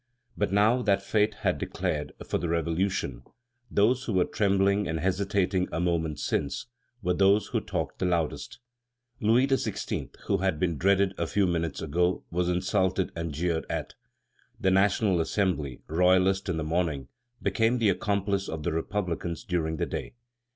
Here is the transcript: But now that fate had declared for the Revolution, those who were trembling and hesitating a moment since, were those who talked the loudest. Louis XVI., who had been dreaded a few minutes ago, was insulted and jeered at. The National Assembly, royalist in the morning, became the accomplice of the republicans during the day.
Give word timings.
But 0.35 0.51
now 0.51 0.81
that 0.81 1.03
fate 1.03 1.35
had 1.45 1.59
declared 1.59 2.13
for 2.25 2.39
the 2.39 2.49
Revolution, 2.49 3.21
those 3.69 4.05
who 4.05 4.13
were 4.13 4.25
trembling 4.25 4.87
and 4.87 4.99
hesitating 4.99 5.67
a 5.71 5.79
moment 5.79 6.19
since, 6.19 6.65
were 7.03 7.13
those 7.13 7.49
who 7.49 7.61
talked 7.61 7.99
the 7.99 8.07
loudest. 8.07 8.57
Louis 9.19 9.45
XVI., 9.45 10.09
who 10.25 10.37
had 10.39 10.59
been 10.59 10.79
dreaded 10.79 11.13
a 11.19 11.27
few 11.27 11.45
minutes 11.45 11.83
ago, 11.83 12.23
was 12.31 12.49
insulted 12.49 13.11
and 13.15 13.31
jeered 13.31 13.67
at. 13.69 13.93
The 14.59 14.71
National 14.71 15.21
Assembly, 15.21 15.81
royalist 15.87 16.49
in 16.49 16.57
the 16.57 16.63
morning, 16.63 17.07
became 17.39 17.77
the 17.77 17.89
accomplice 17.89 18.49
of 18.49 18.63
the 18.63 18.71
republicans 18.73 19.43
during 19.43 19.77
the 19.77 19.85
day. 19.85 20.15